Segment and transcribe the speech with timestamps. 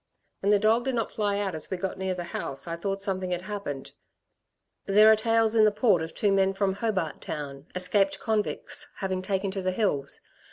[0.39, 3.03] "When the dog did not fly out as we got near the house I thought
[3.03, 3.91] something had happened.
[4.87, 9.21] There are tales in the Port of two men from Hobart Town, escaped convicts, having
[9.21, 10.19] taken to the hills.